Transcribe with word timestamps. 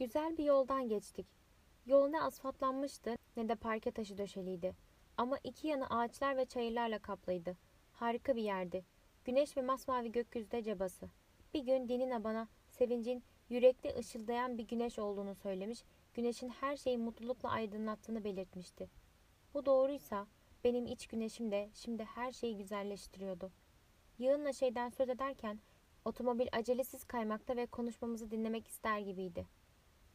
Güzel 0.00 0.38
bir 0.38 0.44
yoldan 0.44 0.88
geçtik. 0.88 1.26
Yol 1.86 2.08
ne 2.08 2.22
asfaltlanmıştı 2.22 3.16
ne 3.36 3.48
de 3.48 3.54
parke 3.54 3.90
taşı 3.90 4.18
döşeliydi. 4.18 4.74
Ama 5.16 5.38
iki 5.44 5.68
yanı 5.68 5.86
ağaçlar 5.86 6.36
ve 6.36 6.44
çayırlarla 6.44 6.98
kaplıydı. 6.98 7.56
Harika 7.92 8.36
bir 8.36 8.42
yerdi. 8.42 8.84
Güneş 9.24 9.56
ve 9.56 9.62
masmavi 9.62 10.12
gökyüzü 10.12 10.62
cabası. 10.62 11.08
Bir 11.54 11.60
gün 11.60 11.88
Dinina 11.88 12.24
bana 12.24 12.48
sevincin 12.68 13.22
yürekli 13.48 13.94
ışıldayan 13.98 14.58
bir 14.58 14.68
güneş 14.68 14.98
olduğunu 14.98 15.34
söylemiş, 15.34 15.84
güneşin 16.14 16.48
her 16.48 16.76
şeyi 16.76 16.98
mutlulukla 16.98 17.50
aydınlattığını 17.50 18.24
belirtmişti. 18.24 18.88
Bu 19.54 19.66
doğruysa 19.66 20.26
benim 20.64 20.86
iç 20.86 21.06
güneşim 21.06 21.50
de 21.50 21.70
şimdi 21.74 22.04
her 22.04 22.32
şeyi 22.32 22.56
güzelleştiriyordu. 22.56 23.50
Yığınla 24.18 24.52
şeyden 24.52 24.88
söz 24.88 25.08
ederken 25.08 25.60
otomobil 26.04 26.46
acelesiz 26.52 27.04
kaymakta 27.04 27.56
ve 27.56 27.66
konuşmamızı 27.66 28.30
dinlemek 28.30 28.68
ister 28.68 28.98
gibiydi. 28.98 29.59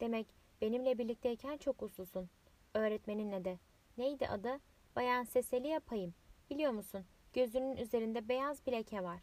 Demek 0.00 0.26
benimle 0.60 0.98
birlikteyken 0.98 1.56
çok 1.56 1.82
uslusun. 1.82 2.30
Öğretmeninle 2.74 3.44
de. 3.44 3.58
Neydi 3.98 4.28
adı? 4.28 4.60
Bayan 4.96 5.26
Cecilia 5.32 5.80
Payım. 5.80 6.14
Biliyor 6.50 6.72
musun? 6.72 7.04
Gözünün 7.32 7.76
üzerinde 7.76 8.28
beyaz 8.28 8.66
bir 8.66 8.72
leke 8.72 9.02
var. 9.02 9.20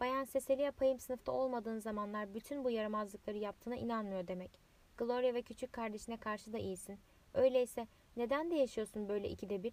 Bayan 0.00 0.24
Cecilia 0.32 0.72
Payım 0.72 0.98
sınıfta 0.98 1.32
olmadığın 1.32 1.78
zamanlar 1.78 2.34
bütün 2.34 2.64
bu 2.64 2.70
yaramazlıkları 2.70 3.38
yaptığına 3.38 3.76
inanmıyor 3.76 4.28
demek. 4.28 4.60
Gloria 4.96 5.34
ve 5.34 5.42
küçük 5.42 5.72
kardeşine 5.72 6.16
karşı 6.16 6.52
da 6.52 6.58
iyisin. 6.58 6.98
Öyleyse 7.34 7.86
neden 8.16 8.50
de 8.50 8.54
yaşıyorsun 8.54 9.08
böyle 9.08 9.28
ikide 9.28 9.62
bir? 9.62 9.72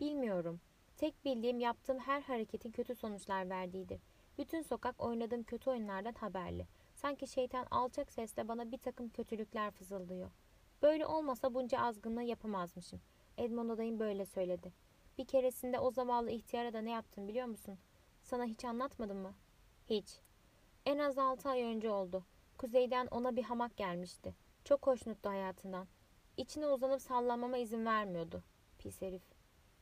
Bilmiyorum. 0.00 0.60
Tek 0.96 1.24
bildiğim 1.24 1.60
yaptığım 1.60 1.98
her 1.98 2.22
hareketin 2.22 2.70
kötü 2.70 2.94
sonuçlar 2.94 3.50
verdiğidir. 3.50 4.00
Bütün 4.38 4.62
sokak 4.62 5.00
oynadığım 5.00 5.42
kötü 5.42 5.70
oyunlardan 5.70 6.12
haberli. 6.12 6.66
Sanki 6.98 7.26
şeytan 7.26 7.66
alçak 7.70 8.12
sesle 8.12 8.48
bana 8.48 8.72
bir 8.72 8.78
takım 8.78 9.08
kötülükler 9.08 9.70
fızıldıyor. 9.70 10.30
Böyle 10.82 11.06
olmasa 11.06 11.54
bunca 11.54 11.78
azgınlığı 11.78 12.22
yapamazmışım. 12.22 13.00
Edmond 13.36 13.70
adayım 13.70 13.98
böyle 13.98 14.24
söyledi. 14.26 14.72
Bir 15.18 15.24
keresinde 15.24 15.78
o 15.78 15.90
zavallı 15.90 16.30
ihtiyara 16.30 16.72
da 16.72 16.80
ne 16.80 16.90
yaptın 16.90 17.28
biliyor 17.28 17.46
musun? 17.46 17.78
Sana 18.22 18.44
hiç 18.44 18.64
anlatmadım 18.64 19.18
mı? 19.18 19.34
Hiç. 19.90 20.20
En 20.86 20.98
az 20.98 21.18
altı 21.18 21.48
ay 21.48 21.62
önce 21.62 21.90
oldu. 21.90 22.24
Kuzeyden 22.56 23.06
ona 23.06 23.36
bir 23.36 23.42
hamak 23.42 23.76
gelmişti. 23.76 24.34
Çok 24.64 24.86
hoşnuttu 24.86 25.28
hayatından. 25.28 25.86
İçine 26.36 26.66
uzanıp 26.66 27.02
sallanmama 27.02 27.58
izin 27.58 27.86
vermiyordu. 27.86 28.42
Pis 28.78 29.02
herif. 29.02 29.22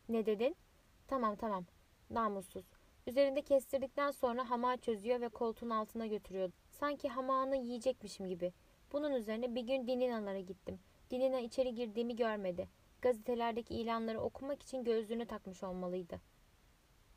Ne 0.08 0.26
dedin? 0.26 0.56
Tamam 1.08 1.36
tamam. 1.36 1.64
Namussuz. 2.10 2.64
Üzerinde 3.06 3.42
kestirdikten 3.42 4.10
sonra 4.10 4.50
hamağı 4.50 4.76
çözüyor 4.76 5.20
ve 5.20 5.28
koltuğun 5.28 5.70
altına 5.70 6.06
götürüyordu. 6.06 6.66
Sanki 6.80 7.08
hamağını 7.08 7.56
yiyecekmişim 7.56 8.28
gibi. 8.28 8.52
Bunun 8.92 9.12
üzerine 9.12 9.55
bir 9.55 9.60
gün 9.60 9.86
Dinina'lara 9.86 10.41
gittim. 10.41 10.78
Dinina 11.10 11.38
içeri 11.38 11.74
girdiğimi 11.74 12.16
görmedi. 12.16 12.69
Gazetelerdeki 13.02 13.74
ilanları 13.74 14.20
okumak 14.20 14.62
için 14.62 14.84
gözlüğünü 14.84 15.27
takmış 15.27 15.62
olmalıydı. 15.62 16.20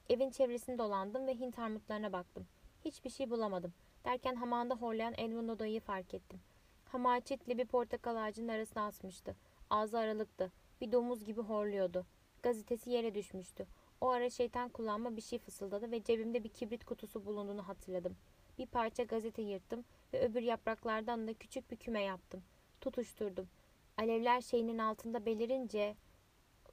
Evin 0.09 0.29
çevresini 0.29 0.77
dolandım 0.77 1.27
ve 1.27 1.39
Hint 1.39 1.59
armutlarına 1.59 2.13
baktım. 2.13 2.47
Hiçbir 2.85 3.09
şey 3.09 3.29
bulamadım. 3.29 3.73
Derken 4.05 4.35
hamağında 4.35 4.75
horlayan 4.75 5.13
Edmund 5.17 5.49
odayı 5.49 5.81
fark 5.81 6.13
ettim. 6.13 6.39
Hamağı 6.85 7.21
çitli 7.21 7.57
bir 7.57 7.65
portakal 7.65 8.15
ağacının 8.15 8.47
arasına 8.47 8.85
asmıştı. 8.85 9.35
Ağzı 9.69 9.99
aralıktı. 9.99 10.51
Bir 10.81 10.91
domuz 10.91 11.25
gibi 11.25 11.41
horluyordu. 11.41 12.05
Gazetesi 12.43 12.89
yere 12.91 13.15
düşmüştü. 13.15 13.67
O 14.01 14.09
ara 14.09 14.29
şeytan 14.29 14.69
kullanma 14.69 15.15
bir 15.15 15.21
şey 15.21 15.39
fısıldadı 15.39 15.91
ve 15.91 16.03
cebimde 16.03 16.43
bir 16.43 16.49
kibrit 16.49 16.85
kutusu 16.85 17.25
bulunduğunu 17.25 17.67
hatırladım. 17.67 18.15
Bir 18.59 18.65
parça 18.65 19.03
gazete 19.03 19.41
yırttım 19.41 19.85
ve 20.13 20.21
öbür 20.21 20.41
yapraklardan 20.41 21.27
da 21.27 21.33
küçük 21.33 21.71
bir 21.71 21.77
küme 21.77 22.03
yaptım. 22.03 22.43
Tutuşturdum. 22.81 23.49
Alevler 23.97 24.41
şeyinin 24.41 24.77
altında 24.77 25.25
belirince 25.25 25.95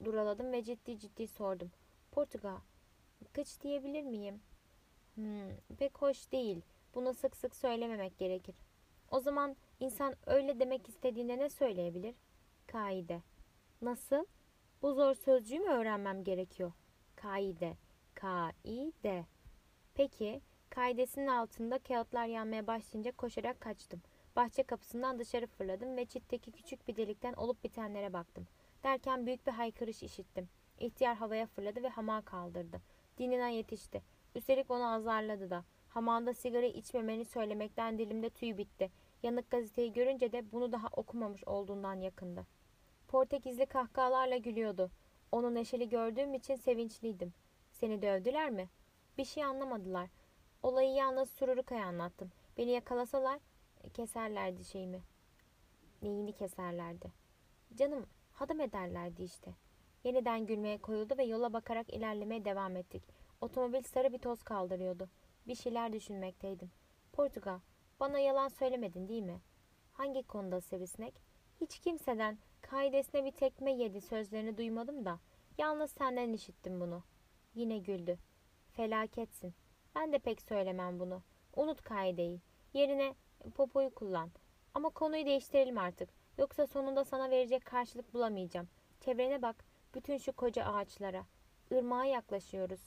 duraladım 0.05 0.53
ve 0.53 0.62
ciddi 0.62 0.98
ciddi 0.98 1.27
sordum. 1.27 1.70
Portugal, 2.12 2.59
kıç 3.33 3.61
diyebilir 3.61 4.02
miyim? 4.02 4.41
Hmm, 5.14 5.77
pek 5.79 5.98
hoş 5.98 6.33
değil. 6.33 6.63
Bunu 6.95 7.14
sık 7.14 7.36
sık 7.36 7.57
söylememek 7.57 8.18
gerekir. 8.18 8.57
O 9.11 9.20
zaman 9.20 9.57
insan 9.80 10.14
öyle 10.27 10.61
demek 10.61 10.89
istediğinde 10.89 11.39
ne 11.39 11.48
söyleyebilir? 11.51 12.14
Kaide. 12.67 13.23
Nasıl? 13.83 14.24
Bu 14.83 14.95
zor 14.95 15.14
sözcüğü 15.14 15.58
mü 15.58 15.68
öğrenmem 15.68 16.24
gerekiyor? 16.24 16.73
Kaide. 17.17 17.77
Kaide. 18.14 19.27
Peki, 19.95 20.41
kaidesinin 20.77 21.27
altında 21.27 21.79
kağıtlar 21.79 22.27
yanmaya 22.27 22.67
başlayınca 22.67 23.13
koşarak 23.13 23.61
kaçtım. 23.61 24.03
Bahçe 24.37 24.63
kapısından 24.63 25.19
dışarı 25.19 25.47
fırladım 25.47 25.97
ve 25.97 26.05
çitteki 26.05 26.53
küçük 26.53 26.89
bir 26.89 26.97
delikten 26.97 27.33
olup 27.33 27.64
bitenlere 27.64 28.13
baktım. 28.13 28.47
Derken 28.85 29.27
büyük 29.27 29.47
bir 29.47 29.53
haykırış 29.53 30.03
işittim. 30.03 30.48
İhtiyar 30.79 31.17
havaya 31.17 31.47
fırladı 31.47 31.83
ve 31.83 31.89
hamağı 31.89 32.25
kaldırdı. 32.25 32.81
Dinine 33.19 33.55
yetişti. 33.55 34.03
Üstelik 34.35 34.70
onu 34.70 34.92
azarladı 34.92 35.51
da. 35.51 35.65
Hamağında 35.89 36.35
sigara 36.35 36.67
içmemeni 36.67 37.25
söylemekten 37.25 37.98
dilimde 37.98 38.31
tüy 38.31 38.57
bitti. 38.57 38.91
Yanık 39.23 39.51
gazeteyi 39.51 39.92
görünce 39.92 40.33
de 40.33 40.53
bunu 40.53 40.73
daha 40.73 40.89
okumamış 40.89 41.45
olduğundan 41.45 42.01
yakındı. 42.01 42.47
Portekizli 43.09 43.67
kahkahalarla 43.67 44.36
gülüyordu. 44.36 44.91
Onu 45.33 45.55
neşeli 45.55 45.89
gördüğüm 45.89 46.35
için 46.35 46.57
sevinçliydim. 46.57 47.33
Seni 47.73 48.03
dövdüler 48.03 48.51
mi? 48.51 48.69
Bir 49.19 49.25
şey 49.25 49.45
anlamadılar. 49.45 50.09
Olayı 50.67 50.95
yalnız 50.95 51.31
Sururuka'ya 51.31 51.87
anlattım. 51.87 52.33
Beni 52.59 52.71
yakalasalar 52.71 53.41
e, 53.85 53.89
keserlerdi 53.89 54.65
şeyimi. 54.65 55.03
Neyini 56.03 56.33
keserlerdi? 56.33 57.13
Canım 57.75 58.07
hadım 58.33 58.61
ederlerdi 58.61 59.23
işte. 59.23 59.55
Yeniden 60.05 60.47
gülmeye 60.47 60.79
koyuldu 60.79 61.15
ve 61.19 61.25
yola 61.25 61.53
bakarak 61.53 61.93
ilerlemeye 61.93 62.45
devam 62.45 62.77
ettik. 62.77 63.03
Otomobil 63.41 63.83
sarı 63.83 64.13
bir 64.13 64.19
toz 64.19 64.43
kaldırıyordu. 64.43 65.09
Bir 65.47 65.55
şeyler 65.55 65.93
düşünmekteydim. 65.93 66.71
Portugal, 67.13 67.61
bana 68.01 68.19
yalan 68.19 68.48
söylemedin 68.48 69.09
değil 69.09 69.23
mi? 69.23 69.41
Hangi 69.93 70.23
konuda 70.23 70.61
sivrisinek? 70.61 71.15
Hiç 71.61 71.79
kimseden 71.79 72.39
kaidesine 72.61 73.25
bir 73.25 73.33
tekme 73.33 73.73
yedi 73.73 74.01
sözlerini 74.01 74.59
duymadım 74.59 75.05
da 75.05 75.21
yalnız 75.59 75.91
senden 75.91 76.33
işittim 76.33 76.81
bunu. 76.81 77.03
Yine 77.55 77.79
güldü. 77.79 78.19
Felaketsin. 78.73 79.55
Ben 79.96 80.12
de 80.12 80.18
pek 80.18 80.42
söylemem 80.42 81.01
bunu. 81.01 81.23
Unut 81.57 81.83
kaideyi. 81.83 82.40
Yerine 82.74 83.14
popoyu 83.55 83.95
kullan. 83.95 84.30
Ama 84.74 84.90
konuyu 84.90 85.27
değiştirelim 85.27 85.79
artık. 85.79 86.08
Yoksa 86.39 86.67
sonunda 86.67 87.05
sana 87.05 87.30
verecek 87.30 87.64
karşılık 87.64 88.14
bulamayacağım. 88.14 88.68
Çevrene 89.01 89.42
bak. 89.42 89.64
Bütün 89.95 90.18
şu 90.18 90.33
koca 90.33 90.64
ağaçlara. 90.64 91.27
Irmağa 91.70 92.05
yaklaşıyoruz. 92.05 92.80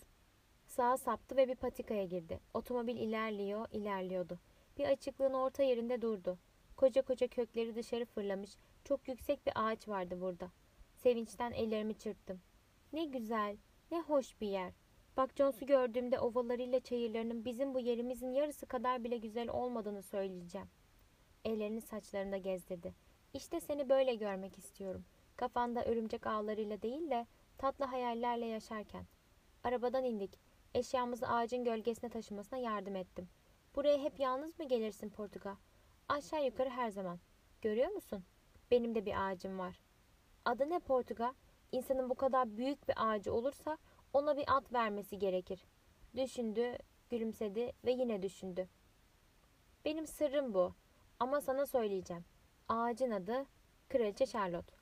Sağa 0.68 0.98
saptı 0.98 1.38
ve 1.38 1.48
bir 1.48 1.56
patikaya 1.56 2.06
girdi. 2.06 2.40
Otomobil 2.54 2.96
ilerliyor, 2.96 3.68
ilerliyordu. 3.72 4.40
Bir 4.78 4.86
açıklığın 4.86 5.34
orta 5.34 5.64
yerinde 5.64 6.02
durdu. 6.02 6.38
Koca 6.76 7.02
koca 7.02 7.28
kökleri 7.28 7.76
dışarı 7.76 8.06
fırlamış, 8.06 8.56
çok 8.84 9.08
yüksek 9.08 9.46
bir 9.46 9.54
ağaç 9.56 9.88
vardı 9.88 10.22
burada. 10.22 10.52
Sevinçten 10.96 11.52
ellerimi 11.52 11.98
çırptım. 11.98 12.42
Ne 12.94 13.06
güzel, 13.06 13.58
ne 13.92 14.02
hoş 14.02 14.42
bir 14.42 14.48
yer. 14.48 14.74
Bak 15.20 15.30
Jones'u 15.36 15.66
gördüğümde 15.66 16.20
ovalarıyla 16.20 16.80
çayırlarının 16.80 17.46
bizim 17.46 17.74
bu 17.74 17.80
yerimizin 17.80 18.32
yarısı 18.32 18.66
kadar 18.66 19.04
bile 19.04 19.18
güzel 19.18 19.50
olmadığını 19.50 20.04
söyleyeceğim. 20.04 20.68
Ellerini 21.46 21.82
saçlarında 21.82 22.38
gezdirdi. 22.38 22.94
İşte 23.34 23.60
seni 23.60 23.90
böyle 23.90 24.16
görmek 24.16 24.58
istiyorum. 24.58 25.06
Kafanda 25.36 25.86
örümcek 25.86 26.28
ağlarıyla 26.28 26.82
değil 26.82 27.10
de 27.10 27.26
tatlı 27.58 27.86
hayallerle 27.86 28.46
yaşarken. 28.46 29.06
Arabadan 29.64 30.04
indik. 30.04 30.40
Eşyamızı 30.74 31.28
ağacın 31.28 31.64
gölgesine 31.64 32.10
taşımasına 32.10 32.60
yardım 32.60 32.96
ettim. 32.96 33.30
Buraya 33.76 33.98
hep 33.98 34.20
yalnız 34.20 34.60
mı 34.60 34.68
gelirsin 34.68 35.10
Portugal? 35.10 35.56
Aşağı 36.10 36.46
yukarı 36.46 36.70
her 36.70 36.90
zaman. 36.90 37.20
Görüyor 37.62 37.90
musun? 37.90 38.24
Benim 38.72 38.96
de 38.96 39.06
bir 39.06 39.30
ağacım 39.30 39.60
var. 39.60 39.80
Adı 40.46 40.70
ne 40.70 40.80
Portugal? 40.80 41.34
İnsanın 41.72 42.10
bu 42.10 42.16
kadar 42.16 42.58
büyük 42.58 42.88
bir 42.90 42.96
ağacı 42.98 43.34
olursa 43.34 43.78
ona 44.14 44.38
bir 44.38 44.46
at 44.48 44.74
vermesi 44.74 45.20
gerekir. 45.20 45.66
Düşündü, 46.16 46.78
gülümsedi 47.10 47.72
ve 47.86 47.92
yine 47.92 48.22
düşündü. 48.22 48.68
Benim 49.86 50.08
sırrım 50.08 50.54
bu. 50.54 50.74
Ama 51.20 51.42
sana 51.42 51.66
söyleyeceğim. 51.66 52.26
Ağacın 52.70 53.12
adı 53.12 53.46
Kraliçe 53.90 54.26
Charlotte. 54.26 54.74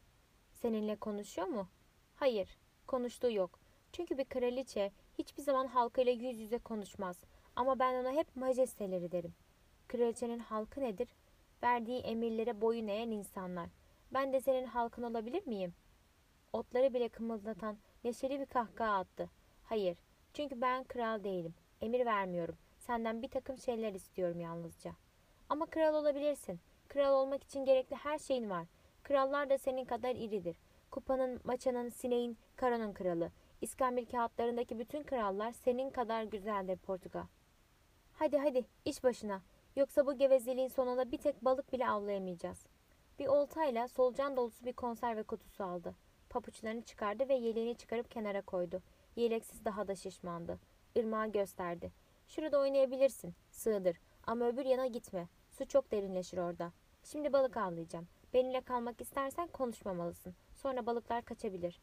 Seninle 0.54 0.96
konuşuyor 0.96 1.48
mu? 1.48 1.68
Hayır, 2.16 2.58
konuştuğu 2.88 3.32
yok. 3.32 3.60
Çünkü 3.92 4.18
bir 4.18 4.26
kraliçe 4.26 4.92
hiçbir 5.18 5.44
zaman 5.44 5.68
halkıyla 5.68 6.12
yüz 6.12 6.40
yüze 6.40 6.58
konuşmaz. 6.58 7.24
Ama 7.56 7.80
ben 7.80 7.94
ona 7.94 8.12
hep 8.12 8.36
majesteleri 8.36 9.12
derim. 9.12 9.34
Kraliçenin 9.88 10.40
halkı 10.40 10.82
nedir? 10.82 11.08
Verdiği 11.64 12.00
emirlere 12.00 12.62
boyun 12.62 12.88
eğen 12.88 13.12
insanlar. 13.12 13.70
Ben 14.14 14.34
de 14.34 14.42
senin 14.42 14.66
halkın 14.66 15.04
olabilir 15.04 15.48
miyim? 15.48 15.74
Otları 16.54 16.94
bile 16.94 17.10
kımıldatan 17.10 17.78
neşeli 18.04 18.40
bir 18.40 18.46
kahkaha 18.46 18.98
attı. 18.98 19.30
Hayır, 19.64 19.98
çünkü 20.34 20.62
ben 20.62 20.84
kral 20.84 21.24
değilim. 21.24 21.54
Emir 21.82 22.06
vermiyorum. 22.06 22.58
Senden 22.78 23.22
bir 23.22 23.28
takım 23.28 23.58
şeyler 23.58 23.94
istiyorum 23.94 24.40
yalnızca. 24.40 24.92
Ama 25.50 25.66
kral 25.66 25.94
olabilirsin. 25.94 26.60
Kral 26.88 27.14
olmak 27.14 27.44
için 27.44 27.66
gerekli 27.66 27.96
her 27.96 28.20
şeyin 28.20 28.50
var. 28.50 28.68
Krallar 29.04 29.50
da 29.50 29.58
senin 29.58 29.86
kadar 29.86 30.16
iridir. 30.16 30.58
Kupanın, 30.92 31.42
maçanın, 31.44 31.90
sineğin, 31.90 32.38
karanın 32.56 32.94
kralı. 32.94 33.32
İskambil 33.62 34.06
kağıtlarındaki 34.06 34.80
bütün 34.80 35.04
krallar 35.04 35.52
senin 35.52 35.90
kadar 35.90 36.24
güzeldir 36.24 36.78
Portugal. 36.78 37.26
Hadi 38.14 38.38
hadi 38.38 38.66
iş 38.86 39.04
başına. 39.04 39.42
Yoksa 39.76 40.06
bu 40.06 40.18
gevezeliğin 40.18 40.68
sonunda 40.68 41.12
bir 41.12 41.18
tek 41.18 41.46
balık 41.46 41.74
bile 41.74 41.90
avlayamayacağız. 41.90 42.66
Bir 43.20 43.28
oltayla 43.28 43.88
solucan 43.88 44.38
dolusu 44.38 44.66
bir 44.66 44.74
konserve 44.74 45.24
kutusu 45.24 45.64
aldı. 45.64 45.96
Papuçlarını 46.38 46.81
çıkardı 46.81 47.30
ve 47.30 47.34
yeleğini 47.34 47.75
çıkarıp 47.75 48.12
kenara 48.12 48.42
koydu. 48.42 48.81
Yeleksiz 49.16 49.66
daha 49.66 49.88
da 49.88 49.95
şişmandı. 49.95 50.60
Irmağa 50.95 51.28
gösterdi. 51.28 51.92
Şurada 52.28 52.60
oynayabilirsin. 52.60 53.34
Sığdır. 53.51 53.98
Ama 54.28 54.48
öbür 54.48 54.66
yana 54.66 54.88
gitme. 54.88 55.28
Su 55.50 55.68
çok 55.68 55.92
derinleşir 55.92 56.38
orada. 56.38 56.72
Şimdi 57.04 57.34
balık 57.34 57.57
avlayacağım. 57.57 58.07
Benimle 58.34 58.62
kalmak 58.62 59.01
istersen 59.01 59.48
konuşmamalısın. 59.48 60.36
Sonra 60.56 60.86
balıklar 60.86 61.25
kaçabilir. 61.25 61.81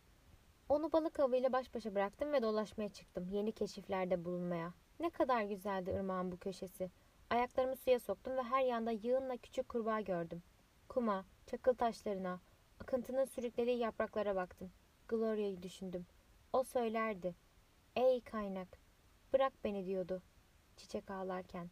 Onu 0.68 0.92
balık 0.92 1.20
avıyla 1.20 1.52
baş 1.52 1.74
başa 1.74 1.94
bıraktım 1.94 2.32
ve 2.32 2.42
dolaşmaya 2.42 2.88
çıktım. 2.88 3.28
Yeni 3.32 3.52
keşiflerde 3.52 4.24
bulunmaya. 4.24 4.74
Ne 5.00 5.10
kadar 5.10 5.42
güzeldi 5.42 5.94
ırmağın 5.96 6.32
bu 6.32 6.36
köşesi. 6.36 6.90
Ayaklarımı 7.30 7.76
suya 7.76 8.00
soktum 8.00 8.36
ve 8.36 8.42
her 8.42 8.64
yanda 8.64 8.90
yığınla 8.90 9.36
küçük 9.36 9.68
kurbağa 9.68 10.00
gördüm. 10.00 10.42
Kuma, 10.88 11.24
çakıl 11.46 11.74
taşlarına, 11.74 12.40
akıntının 12.80 13.24
sürüklediği 13.24 13.78
yapraklara 13.78 14.36
baktım. 14.36 14.72
Gloria'yı 15.08 15.62
düşündüm. 15.62 16.06
O 16.52 16.64
söylerdi. 16.64 17.34
Ey 17.96 18.20
kaynak, 18.20 18.78
bırak 19.32 19.52
beni 19.64 19.86
diyordu. 19.86 20.22
Çiçek 20.76 21.10
ağlarken. 21.10 21.70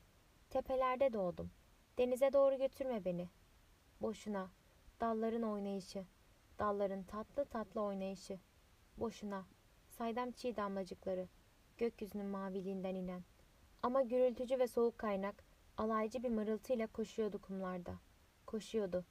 Tepelerde 0.50 1.12
doğdum. 1.12 1.50
Denize 1.98 2.32
doğru 2.32 2.58
götürme 2.58 3.04
beni. 3.04 3.28
Boşuna. 4.00 4.50
Dalların 5.00 5.42
oynayışı. 5.42 6.04
Dalların 6.58 7.02
tatlı 7.02 7.44
tatlı 7.44 7.80
oynayışı. 7.82 8.38
Boşuna. 8.98 9.46
Saydam 9.88 10.30
çiğ 10.30 10.56
damlacıkları. 10.56 11.28
Gökyüzünün 11.78 12.26
maviliğinden 12.26 12.94
inen. 12.94 13.22
Ama 13.82 14.02
gürültücü 14.02 14.58
ve 14.58 14.66
soğuk 14.66 14.98
kaynak 14.98 15.44
alaycı 15.76 16.22
bir 16.22 16.28
mırıltıyla 16.28 16.86
koşuyordu 16.86 17.40
kumlarda. 17.40 17.94
Koşuyordu. 18.46 19.04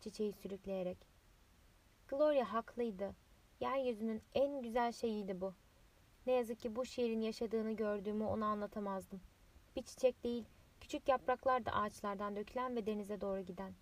Çiçeği 0.00 0.32
sürükleyerek. 0.32 1.15
Gloria 2.08 2.52
haklıydı. 2.52 3.14
Yeryüzünün 3.60 4.22
en 4.34 4.62
güzel 4.62 4.92
şeyiydi 4.92 5.40
bu. 5.40 5.54
Ne 6.26 6.32
yazık 6.32 6.60
ki 6.60 6.76
bu 6.76 6.84
şiirin 6.84 7.20
yaşadığını 7.20 7.72
gördüğümü 7.72 8.24
ona 8.24 8.46
anlatamazdım. 8.46 9.20
Bir 9.76 9.82
çiçek 9.82 10.24
değil, 10.24 10.44
küçük 10.80 11.08
yapraklar 11.08 11.66
da 11.66 11.72
ağaçlardan 11.72 12.36
dökülen 12.36 12.76
ve 12.76 12.86
denize 12.86 13.20
doğru 13.20 13.40
giden. 13.40 13.72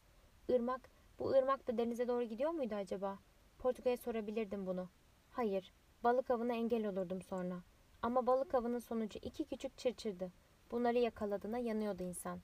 Irmak, 0.48 0.90
bu 1.18 1.30
ırmak 1.30 1.68
da 1.68 1.78
denize 1.78 2.08
doğru 2.08 2.22
gidiyor 2.22 2.50
muydu 2.50 2.74
acaba? 2.74 3.18
Portuga'ya 3.58 3.96
sorabilirdim 3.96 4.66
bunu. 4.66 4.88
Hayır, 5.30 5.72
balık 6.04 6.30
avına 6.30 6.54
engel 6.54 6.86
olurdum 6.86 7.22
sonra. 7.22 7.56
Ama 8.02 8.26
balık 8.26 8.54
avının 8.54 8.78
sonucu 8.78 9.18
iki 9.22 9.44
küçük 9.44 9.78
çırçırdı. 9.78 10.32
Bunları 10.70 10.98
yakaladığına 10.98 11.58
yanıyordu 11.58 12.02
insan. 12.02 12.40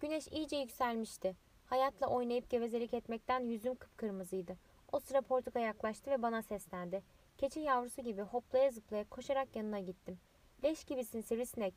Güneş 0.00 0.28
iyice 0.28 0.56
yükselmişti. 0.56 1.36
Hayatla 1.66 2.06
oynayıp 2.06 2.50
gevezelik 2.50 2.94
etmekten 2.94 3.40
yüzüm 3.40 3.74
kıpkırmızıydı. 3.74 4.56
O 4.92 5.00
sıra 5.00 5.22
Portuga 5.22 5.60
yaklaştı 5.60 6.10
ve 6.10 6.22
bana 6.22 6.42
seslendi. 6.42 7.02
Keçi 7.38 7.60
yavrusu 7.60 8.02
gibi 8.02 8.22
hoplaya 8.22 8.70
zıplaya 8.70 9.08
koşarak 9.08 9.56
yanına 9.56 9.80
gittim. 9.80 10.18
Leş 10.64 10.84
gibisin 10.84 11.20
sivrisinek, 11.20 11.74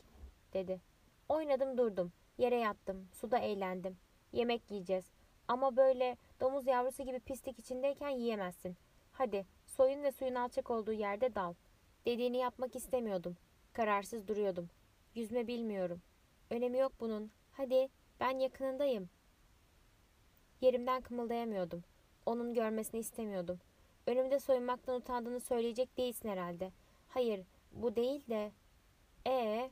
dedi. 0.54 0.82
Oynadım 1.30 1.78
durdum. 1.78 2.12
Yere 2.38 2.56
yattım. 2.60 3.08
Suda 3.12 3.38
eğlendim. 3.38 3.98
Yemek 4.32 4.72
yiyeceğiz. 4.72 5.06
Ama 5.48 5.78
böyle 5.78 6.18
domuz 6.42 6.68
yavrusu 6.68 7.04
gibi 7.04 7.20
pislik 7.20 7.60
içindeyken 7.60 8.10
yiyemezsin. 8.10 8.78
Hadi 9.12 9.46
soyun 9.66 10.04
ve 10.04 10.12
suyun 10.12 10.36
alçak 10.36 10.72
olduğu 10.72 10.94
yerde 10.94 11.36
dal. 11.36 11.54
Dediğini 12.06 12.38
yapmak 12.38 12.76
istemiyordum. 12.76 13.38
Kararsız 13.74 14.28
duruyordum. 14.28 14.70
Yüzme 15.16 15.48
bilmiyorum. 15.48 16.02
Önemi 16.50 16.78
yok 16.78 16.92
bunun. 17.00 17.32
Hadi 17.52 17.90
ben 18.20 18.40
yakınındayım. 18.40 19.10
Yerimden 20.62 21.02
kımıldayamıyordum. 21.02 21.84
Onun 22.26 22.54
görmesini 22.54 23.00
istemiyordum. 23.00 23.60
Önümde 24.08 24.40
soyunmaktan 24.40 24.96
utandığını 24.96 25.40
söyleyecek 25.40 25.98
değilsin 25.98 26.30
herhalde. 26.30 26.72
Hayır, 27.08 27.46
bu 27.72 27.96
değil 27.96 28.28
de... 28.30 28.52
Ee, 29.28 29.72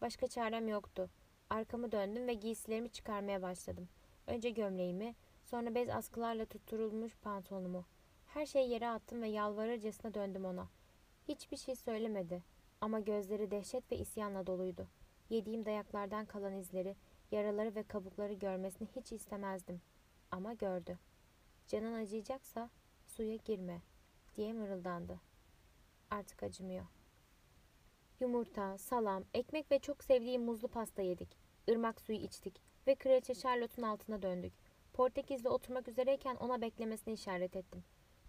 Başka 0.00 0.26
çarem 0.26 0.68
yoktu. 0.68 1.10
Arkamı 1.50 1.92
döndüm 1.92 2.26
ve 2.26 2.34
giysilerimi 2.34 2.88
çıkarmaya 2.88 3.42
başladım. 3.42 3.88
Önce 4.26 4.50
gömleğimi, 4.50 5.14
sonra 5.44 5.74
bez 5.74 5.88
askılarla 5.88 6.44
tutturulmuş 6.44 7.16
pantolonumu. 7.16 7.84
Her 8.26 8.46
şeyi 8.46 8.70
yere 8.70 8.88
attım 8.88 9.22
ve 9.22 9.28
yalvarırcasına 9.28 10.14
döndüm 10.14 10.44
ona. 10.44 10.68
Hiçbir 11.28 11.56
şey 11.56 11.74
söylemedi 11.74 12.42
ama 12.80 13.00
gözleri 13.00 13.50
dehşet 13.50 13.92
ve 13.92 13.96
isyanla 13.96 14.46
doluydu. 14.46 14.86
Yediğim 15.30 15.64
dayaklardan 15.64 16.26
kalan 16.26 16.54
izleri, 16.54 16.96
yaraları 17.30 17.74
ve 17.74 17.82
kabukları 17.82 18.32
görmesini 18.32 18.88
hiç 18.96 19.12
istemezdim. 19.12 19.80
Ama 20.30 20.52
gördü. 20.52 20.98
Canın 21.70 21.94
acıyacaksa 21.94 22.70
suya 23.06 23.36
girme 23.36 23.80
diye 24.36 24.52
mırıldandı. 24.52 25.20
Artık 26.10 26.42
acımıyor. 26.42 26.86
Yumurta, 28.20 28.78
salam, 28.78 29.24
ekmek 29.34 29.70
ve 29.70 29.78
çok 29.78 30.04
sevdiğim 30.04 30.42
muzlu 30.42 30.68
pasta 30.68 31.02
yedik. 31.02 31.28
Irmak 31.66 32.00
suyu 32.00 32.18
içtik 32.18 32.62
ve 32.86 32.94
kraliçe 32.94 33.34
Charlotte'un 33.34 33.86
altına 33.86 34.22
döndük. 34.22 34.52
Portekiz'de 34.92 35.48
oturmak 35.48 35.88
üzereyken 35.88 36.36
ona 36.36 36.60
beklemesini 36.60 37.14
işaret 37.14 37.56
ettim. 37.56 37.84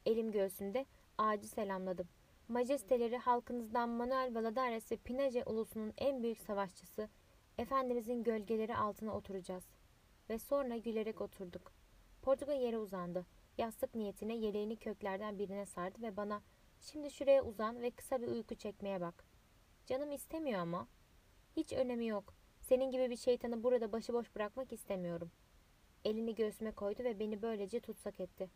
Elim 0.06 0.32
göğsümde 0.32 0.86
ağacı 1.18 1.48
selamladım. 1.48 2.08
Majesteleri 2.48 3.18
halkınızdan 3.18 3.90
Manuel 3.90 4.36
Valadares 4.36 4.92
ve 4.92 4.98
Pinaje 4.98 5.44
ulusunun 5.44 5.94
en 5.98 6.24
büyük 6.24 6.40
savaşçısı, 6.40 7.10
Efendimizin 7.58 8.24
gölgeleri 8.24 8.76
altına 8.76 9.16
oturacağız. 9.16 9.64
Ve 10.30 10.40
sonra 10.40 10.78
gülerek 10.78 11.22
oturduk. 11.22 11.81
Portugal 12.22 12.62
yere 12.62 12.78
uzandı. 12.78 13.26
Yastık 13.58 13.96
niyetine 13.96 14.36
yeleğini 14.36 14.76
köklerden 14.76 15.40
birine 15.40 15.66
sardı 15.66 16.02
ve 16.02 16.18
bana 16.18 16.42
''Şimdi 16.82 17.12
şuraya 17.12 17.44
uzan 17.44 17.82
ve 17.82 17.92
kısa 17.92 18.22
bir 18.22 18.28
uyku 18.28 18.56
çekmeye 18.56 19.02
bak.'' 19.02 19.26
Canım 19.86 20.12
istemiyor 20.12 20.60
ama. 20.60 20.88
Hiç 21.56 21.74
önemi 21.74 22.08
yok. 22.08 22.34
Senin 22.62 22.92
gibi 22.92 23.10
bir 23.10 23.16
şeytanı 23.16 23.64
burada 23.64 23.92
başıboş 23.92 24.36
bırakmak 24.36 24.74
istemiyorum. 24.74 25.32
Elini 26.06 26.36
göğsüme 26.36 26.72
koydu 26.72 27.04
ve 27.04 27.20
beni 27.20 27.42
böylece 27.42 27.80
tutsak 27.80 28.20
etti. 28.20 28.50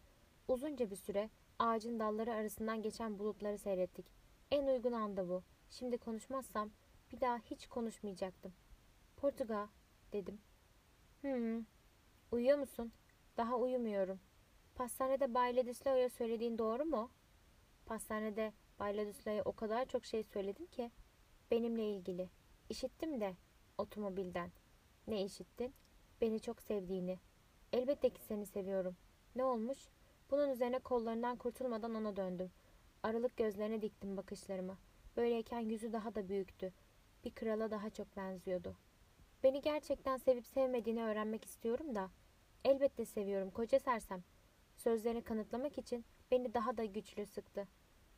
Uzunca 0.48 0.90
bir 0.90 0.96
süre 0.96 1.30
ağacın 1.60 2.00
dalları 2.00 2.34
arasından 2.34 2.82
geçen 2.82 3.20
bulutları 3.20 3.58
seyrettik. 3.58 4.06
En 4.51 4.68
uygun 4.68 4.92
anda 4.92 5.30
bu. 5.30 5.44
Şimdi 5.70 5.98
konuşmazsam 5.98 6.70
bir 7.12 7.22
daha 7.22 7.38
hiç 7.38 7.68
konuşmayacaktım. 7.68 8.54
Portuga 9.18 9.70
dedim. 10.13 10.40
Hı 11.22 11.63
Uyuyor 12.32 12.58
musun? 12.58 12.92
Daha 13.38 13.56
uyumuyorum. 13.56 14.20
Pastanede 14.75 15.34
Bay 15.34 15.56
Ladislava'ya 15.56 16.10
söylediğin 16.10 16.58
doğru 16.58 16.86
mu? 16.86 17.12
Pastanede 17.86 18.54
Bay 18.80 18.98
Ladislava'ya 18.98 19.44
o 19.44 19.54
kadar 19.54 19.86
çok 19.86 20.06
şey 20.06 20.24
söyledim 20.24 20.65
ki. 20.65 20.92
Benimle 21.51 21.89
ilgili. 21.89 22.30
İşittim 22.70 23.22
de 23.22 23.36
otomobilden. 23.77 24.51
Ne 25.08 25.24
işittin? 25.24 25.74
Beni 26.22 26.39
çok 26.39 26.62
sevdiğini. 26.62 27.20
Elbette 27.74 28.10
ki 28.10 28.22
seni 28.22 28.46
seviyorum. 28.46 28.96
Ne 29.36 29.44
olmuş? 29.44 29.77
Bunun 30.32 30.50
üzerine 30.50 30.80
kollarından 30.80 31.38
kurtulmadan 31.38 31.96
ona 31.96 32.15
döndüm. 32.15 32.51
Aralık 33.04 33.38
gözlerine 33.38 33.82
diktim 33.82 34.18
bakışlarımı. 34.18 34.77
Böyleyken 35.18 35.60
yüzü 35.60 35.94
daha 35.94 36.15
da 36.15 36.30
büyüktü. 36.30 36.74
Bir 37.25 37.32
krala 37.32 37.72
daha 37.72 37.89
çok 37.89 38.18
benziyordu. 38.18 38.75
Beni 39.44 39.62
gerçekten 39.62 40.18
sevip 40.18 40.48
sevmediğini 40.48 41.04
öğrenmek 41.04 41.46
istiyorum 41.46 41.96
da. 41.96 42.10
Elbette 42.66 43.06
seviyorum 43.06 43.52
koca 43.52 43.80
sersem. 43.80 44.24
Sözlerini 44.76 45.22
kanıtlamak 45.24 45.78
için 45.78 46.06
beni 46.32 46.54
daha 46.54 46.78
da 46.78 46.86
güçlü 46.86 47.26
sıktı. 47.26 47.68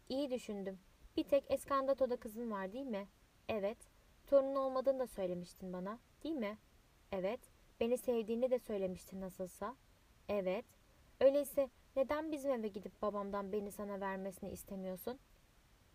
İyi 0.10 0.32
düşündüm. 0.32 0.80
Bir 1.18 1.24
tek 1.24 1.52
Eskandato'da 1.52 2.16
kızın 2.18 2.52
var 2.52 2.74
değil 2.74 2.86
mi? 2.86 3.08
Evet. 3.50 3.78
Torunun 4.28 4.56
olmadığını 4.56 5.00
da 5.00 5.08
söylemiştin 5.08 5.74
bana, 5.74 6.00
değil 6.24 6.36
mi? 6.36 6.58
Evet. 7.12 7.40
Beni 7.80 7.98
sevdiğini 7.98 8.52
de 8.52 8.60
söylemiştin 8.60 9.22
nasılsa. 9.22 9.76
Evet. 10.30 10.66
Öyleyse 11.20 11.70
neden 11.96 12.32
bizim 12.32 12.52
eve 12.52 12.68
gidip 12.68 13.02
babamdan 13.02 13.52
beni 13.52 13.72
sana 13.72 14.00
vermesini 14.00 14.52
istemiyorsun? 14.52 15.20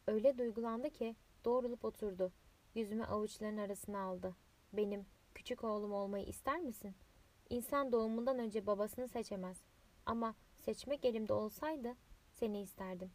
Öyle 0.06 0.38
duygulandı 0.38 0.90
ki 0.90 1.16
doğrulup 1.44 1.84
oturdu. 1.84 2.32
Yüzümü 2.74 3.04
avuçların 3.04 3.56
arasına 3.56 4.00
aldı. 4.02 4.36
Benim 4.72 5.06
küçük 5.34 5.64
oğlum 5.64 5.92
olmayı 5.92 6.26
ister 6.26 6.60
misin? 6.60 6.94
İnsan 7.50 7.92
doğumundan 7.92 8.38
önce 8.38 8.66
babasını 8.66 9.08
seçemez. 9.08 9.62
Ama 10.06 10.34
seçmek 10.58 11.04
elimde 11.04 11.32
olsaydı 11.32 11.96
seni 12.32 12.62
isterdim. 12.62 13.12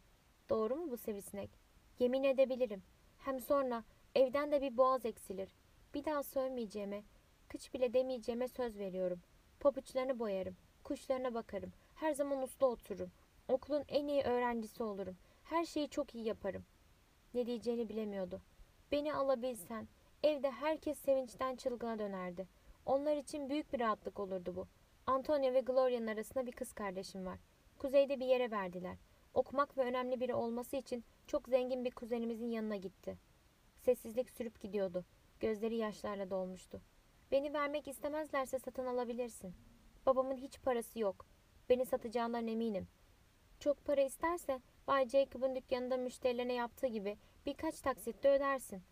Doğru 0.50 0.76
mu 0.76 0.90
bu 0.90 0.96
sivrisinek? 0.96 1.50
Yemin 1.98 2.22
edebilirim. 2.24 2.82
Hem 3.18 3.40
sonra 3.40 3.84
Evden 4.18 4.52
de 4.52 4.62
bir 4.62 4.76
boğaz 4.76 5.06
eksilir. 5.06 5.54
Bir 5.94 6.04
daha 6.04 6.22
sövmeyeceğime, 6.22 7.02
kıç 7.48 7.74
bile 7.74 7.92
demeyeceğime 7.94 8.48
söz 8.48 8.78
veriyorum. 8.78 9.20
Pabuçlarını 9.60 10.18
boyarım. 10.18 10.56
Kuşlarına 10.84 11.34
bakarım. 11.34 11.72
Her 11.94 12.12
zaman 12.12 12.42
uslu 12.42 12.66
otururum. 12.66 13.10
Okulun 13.48 13.84
en 13.88 14.06
iyi 14.08 14.22
öğrencisi 14.22 14.82
olurum. 14.82 15.16
Her 15.44 15.64
şeyi 15.64 15.88
çok 15.88 16.14
iyi 16.14 16.24
yaparım. 16.24 16.64
Ne 17.34 17.46
diyeceğini 17.46 17.88
bilemiyordu. 17.88 18.40
Beni 18.92 19.14
alabilsen, 19.14 19.88
evde 20.22 20.50
herkes 20.50 20.98
sevinçten 20.98 21.56
çılgına 21.56 21.98
dönerdi. 21.98 22.46
Onlar 22.88 23.16
için 23.16 23.48
büyük 23.48 23.72
bir 23.72 23.80
rahatlık 23.80 24.20
olurdu 24.20 24.56
bu. 24.56 24.66
Antonio 25.06 25.52
ve 25.52 25.60
Gloria'nın 25.60 26.06
arasında 26.06 26.46
bir 26.46 26.52
kız 26.52 26.72
kardeşim 26.72 27.26
var. 27.26 27.38
Kuzeyde 27.78 28.20
bir 28.20 28.26
yere 28.26 28.50
verdiler. 28.50 28.96
Okumak 29.34 29.78
ve 29.78 29.82
önemli 29.82 30.20
biri 30.20 30.34
olması 30.34 30.76
için 30.76 31.04
çok 31.26 31.48
zengin 31.48 31.84
bir 31.84 31.90
kuzenimizin 31.90 32.50
yanına 32.50 32.76
gitti. 32.76 33.18
Sessizlik 33.76 34.30
sürüp 34.30 34.60
gidiyordu. 34.60 35.04
Gözleri 35.40 35.76
yaşlarla 35.76 36.30
dolmuştu. 36.30 36.80
Beni 37.30 37.52
vermek 37.54 37.88
istemezlerse 37.88 38.58
satın 38.58 38.86
alabilirsin. 38.86 39.54
Babamın 40.06 40.36
hiç 40.36 40.60
parası 40.60 40.98
yok. 40.98 41.26
Beni 41.68 41.86
satacağından 41.86 42.46
eminim. 42.46 42.88
Çok 43.60 43.84
para 43.84 44.00
isterse 44.00 44.60
Bay 44.86 45.08
Jacob'un 45.08 45.56
dükkanında 45.56 45.96
müşterilerine 45.96 46.54
yaptığı 46.54 46.86
gibi 46.86 47.18
birkaç 47.46 47.80
taksitte 47.80 48.30
ödersin. 48.30 48.82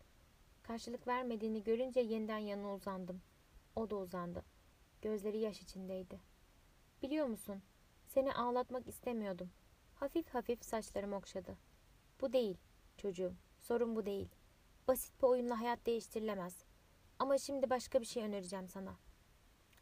Karşılık 0.63 1.07
vermediğini 1.07 1.63
görünce 1.63 1.99
yeniden 1.99 2.37
yanına 2.37 2.73
uzandım. 2.73 3.21
O 3.77 3.89
da 3.89 3.95
uzandı. 3.95 4.43
Gözleri 5.01 5.37
yaş 5.37 5.61
içindeydi. 5.61 6.19
Biliyor 7.01 7.25
musun? 7.25 7.61
Seni 8.07 8.33
ağlatmak 8.33 8.87
istemiyordum. 8.87 9.49
Hafif 9.95 10.29
hafif 10.29 10.63
saçlarım 10.63 11.13
okşadı. 11.13 11.57
Bu 12.21 12.33
değil 12.33 12.57
çocuğum. 12.97 13.33
Sorun 13.59 13.95
bu 13.95 14.05
değil. 14.05 14.29
Basit 14.87 15.21
bir 15.21 15.27
oyunla 15.27 15.59
hayat 15.59 15.85
değiştirilemez. 15.85 16.63
Ama 17.19 17.37
şimdi 17.37 17.69
başka 17.69 18.01
bir 18.01 18.05
şey 18.05 18.23
önereceğim 18.23 18.67
sana. 18.67 18.95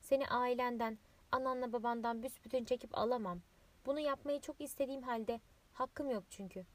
Seni 0.02 0.28
ailenden, 0.28 0.98
ananla 1.32 1.74
babandan 1.74 2.24
büsbütün 2.24 2.66
çekip 2.66 2.98
alamam. 2.98 3.42
Bunu 3.86 4.00
yapmayı 4.00 4.42
çok 4.42 4.62
istediğim 4.62 5.02
halde 5.02 5.42
hakkım 5.74 6.10
yok 6.10 6.24
çünkü. 6.30 6.66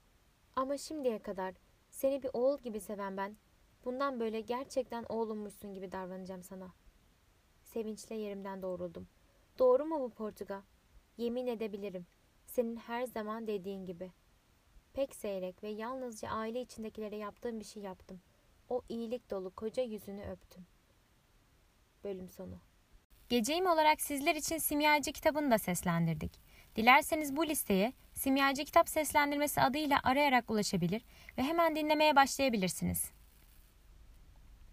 Ama 0.57 0.79
şimdiye 0.79 1.19
kadar 1.19 1.55
seni 1.91 2.23
bir 2.23 2.31
oğul 2.33 2.59
gibi 2.59 2.81
seven 2.81 3.17
ben, 3.17 3.37
bundan 3.85 4.21
böyle 4.21 4.41
gerçekten 4.41 5.05
oğlummuşsun 5.09 5.75
gibi 5.75 5.93
davranacağım 5.93 6.43
sana. 6.43 6.80
Sevinçle 7.73 8.15
yerimden 8.15 8.63
doğruldum. 8.63 9.09
Doğru 9.59 9.85
mu 9.85 10.01
bu 10.01 10.11
Portuga? 10.11 10.63
Yemin 11.17 11.47
edebilirim. 11.47 12.07
Senin 12.47 12.77
her 12.77 13.05
zaman 13.05 13.47
dediğin 13.47 13.87
gibi. 13.87 14.11
Pek 14.93 15.15
seyrek 15.15 15.63
ve 15.63 15.69
yalnızca 15.69 16.29
aile 16.29 16.61
içindekilere 16.61 17.17
yaptığım 17.17 17.61
bir 17.61 17.65
şey 17.65 17.83
yaptım. 17.83 18.21
O 18.69 18.83
iyilik 18.89 19.31
dolu 19.31 19.51
koca 19.51 19.83
yüzünü 19.83 20.23
öptüm. 20.23 20.67
Bölüm 22.05 22.29
sonu. 22.31 22.59
Geceyim 23.29 23.67
olarak 23.67 24.01
sizler 24.01 24.35
için 24.35 24.59
Simyacı 24.59 25.13
kitabını 25.13 25.51
da 25.51 25.59
seslendirdik. 25.59 26.41
Dilerseniz 26.77 27.37
bu 27.37 27.47
listeye 27.47 27.93
Simyacı 28.15 28.65
kitap 28.65 28.89
seslendirmesi 28.89 29.61
adıyla 29.61 30.01
arayarak 30.05 30.51
ulaşabilir 30.51 31.03
ve 31.39 31.43
hemen 31.43 31.77
dinlemeye 31.77 32.17
başlayabilirsiniz. 32.17 33.11